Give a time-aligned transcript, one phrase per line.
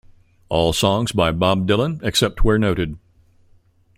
[0.49, 2.97] All songs by Bob Dylan, except where noted.